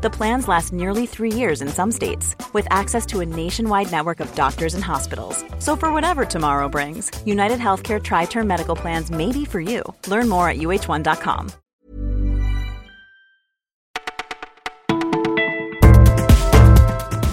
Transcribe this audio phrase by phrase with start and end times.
[0.00, 4.20] The plans last nearly three years in some states, with access to a nationwide network
[4.20, 5.44] of doctors and hospitals.
[5.58, 9.82] So, for whatever tomorrow brings, United Healthcare Tri Term Medical Plans may be for you.
[10.06, 11.48] Learn more at uh1.com.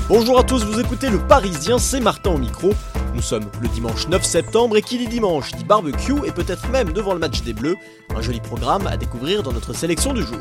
[0.08, 2.72] Bonjour à tous, vous écoutez Le Parisien, c'est Martin au micro.
[3.14, 6.94] Nous sommes le dimanche 9 septembre et qui dit dimanche dit barbecue et peut-être même
[6.94, 7.76] devant le match des Bleus.
[8.16, 10.40] Un joli programme à découvrir dans notre sélection du jour.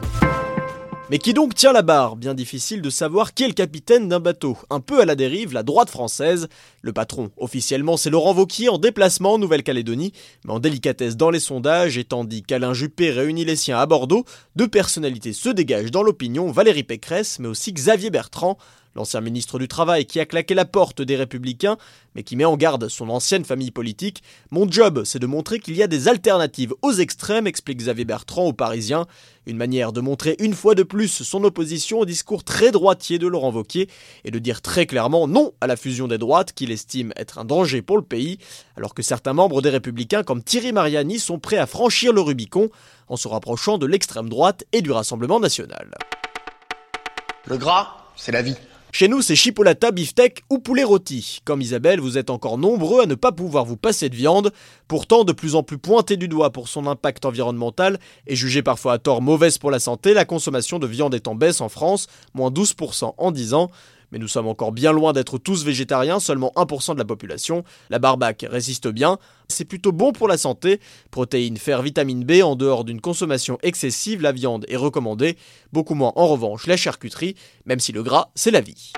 [1.10, 2.16] Mais qui donc tient la barre?
[2.16, 4.56] Bien difficile de savoir qui est le capitaine d'un bateau.
[4.70, 6.48] Un peu à la dérive, la droite française.
[6.80, 10.14] Le patron, officiellement, c'est Laurent Vauquier en déplacement en Nouvelle-Calédonie,
[10.46, 14.24] mais en délicatesse dans les sondages, et tandis qu'Alain Juppé réunit les siens à Bordeaux,
[14.56, 18.56] deux personnalités se dégagent dans l'opinion, Valérie Pécresse, mais aussi Xavier Bertrand
[18.94, 21.76] l'ancien ministre du Travail qui a claqué la porte des républicains,
[22.14, 24.22] mais qui met en garde son ancienne famille politique.
[24.50, 28.46] Mon job, c'est de montrer qu'il y a des alternatives aux extrêmes, explique Xavier Bertrand
[28.46, 29.06] aux Parisiens.
[29.46, 33.26] Une manière de montrer une fois de plus son opposition au discours très droitier de
[33.26, 33.88] Laurent Wauquiez
[34.24, 37.44] et de dire très clairement non à la fusion des droites qu'il estime être un
[37.44, 38.38] danger pour le pays,
[38.76, 42.70] alors que certains membres des républicains comme Thierry Mariani sont prêts à franchir le Rubicon
[43.08, 45.90] en se rapprochant de l'extrême droite et du Rassemblement national.
[47.46, 48.56] Le gras, c'est la vie.
[48.96, 51.40] Chez nous, c'est chipolata, beefsteak ou poulet rôti.
[51.44, 54.52] Comme Isabelle, vous êtes encore nombreux à ne pas pouvoir vous passer de viande,
[54.86, 58.92] pourtant de plus en plus pointé du doigt pour son impact environnemental et jugée parfois
[58.92, 62.06] à tort mauvaise pour la santé, la consommation de viande est en baisse en France,
[62.34, 63.68] moins 12% en 10 ans.
[64.14, 67.64] Mais nous sommes encore bien loin d'être tous végétariens, seulement 1% de la population.
[67.90, 69.18] La barbaque résiste bien.
[69.48, 70.78] C'est plutôt bon pour la santé.
[71.10, 75.36] Protéines, fer, vitamine B, en dehors d'une consommation excessive, la viande est recommandée.
[75.72, 77.34] Beaucoup moins en revanche la charcuterie,
[77.66, 78.92] même si le gras, c'est la vie.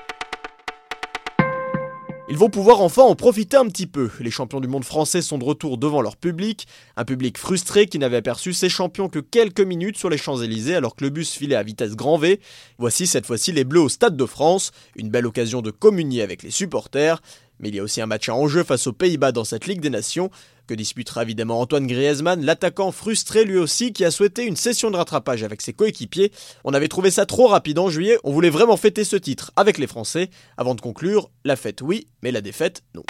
[2.29, 4.09] Ils vont pouvoir enfin en profiter un petit peu.
[4.19, 6.67] Les champions du monde français sont de retour devant leur public,
[6.97, 10.93] un public frustré qui n'avait aperçu ses champions que quelques minutes sur les Champs-Élysées alors
[10.93, 12.41] que le bus filait à vitesse grand V.
[12.79, 16.43] Voici cette fois-ci les Bleus au Stade de France, une belle occasion de communier avec
[16.43, 17.21] les supporters.
[17.59, 19.81] Mais il y a aussi un match à enjeu face aux Pays-Bas dans cette Ligue
[19.81, 20.29] des Nations,
[20.67, 24.97] que disputera évidemment Antoine Griezmann, l'attaquant frustré lui aussi qui a souhaité une session de
[24.97, 26.31] rattrapage avec ses coéquipiers.
[26.63, 29.77] On avait trouvé ça trop rapide en juillet, on voulait vraiment fêter ce titre avec
[29.77, 30.29] les Français.
[30.57, 33.03] Avant de conclure, la fête oui, mais la défaite non.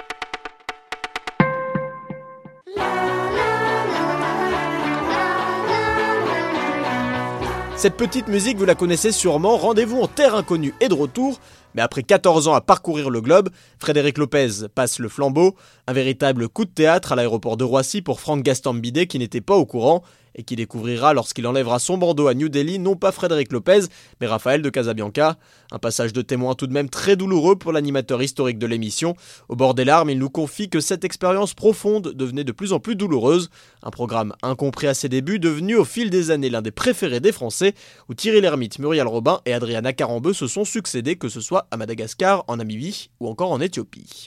[7.88, 11.40] Cette petite musique, vous la connaissez sûrement, rendez-vous en terre inconnue et de retour,
[11.74, 13.48] mais après 14 ans à parcourir le globe,
[13.80, 15.56] Frédéric Lopez passe le flambeau,
[15.88, 19.56] un véritable coup de théâtre à l'aéroport de Roissy pour Franck Gastambide qui n'était pas
[19.56, 20.04] au courant
[20.38, 23.82] et qui découvrira lorsqu'il enlèvera son bandeau à New Delhi non pas Frédéric Lopez,
[24.22, 25.38] mais Raphaël de Casabianca.
[25.72, 29.16] Un passage de témoin tout de même très douloureux pour l'animateur historique de l'émission.
[29.50, 32.80] Au bord des larmes, il nous confie que cette expérience profonde devenait de plus en
[32.80, 33.50] plus douloureuse.
[33.84, 37.32] Un programme incompris à ses débuts, devenu au fil des années l'un des préférés des
[37.32, 37.74] Français,
[38.08, 41.78] où Thierry Lhermitte, Muriel Robin et Adriana Carambeu se sont succédés, que ce soit à
[41.78, 44.26] Madagascar, en Namibie ou encore en Éthiopie.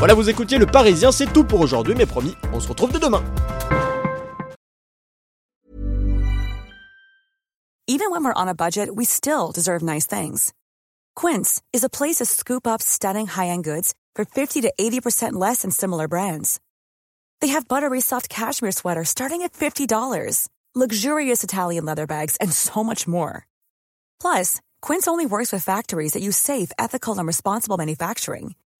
[0.00, 2.98] Voilà, vous écoutiez Le Parisien, c'est tout pour aujourd'hui, mais promis, on se retrouve de
[2.98, 3.22] demain.
[7.86, 10.54] Even when we're on a budget, we still deserve nice things.
[11.14, 15.60] Quince is a place to scoop up stunning high-end goods for 50 to 80% less
[15.60, 16.60] than similar brands.
[17.42, 22.82] They have buttery soft cashmere sweaters starting at $50, luxurious Italian leather bags, and so
[22.82, 23.46] much more.
[24.18, 28.54] Plus, Quince only works with factories that use safe, ethical, and responsible manufacturing.